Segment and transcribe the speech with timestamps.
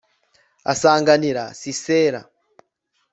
[0.71, 2.19] asanganira sisera